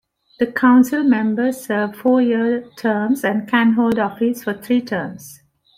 [0.39, 5.41] The council members serve four year terms and can hold office for three terms.